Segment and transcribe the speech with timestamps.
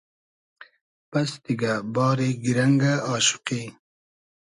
[1.11, 3.63] بئس دیگۂ، باری گیرئنگۂ آشوقی